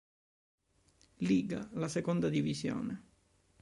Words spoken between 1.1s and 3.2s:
Liga, la seconda divisione.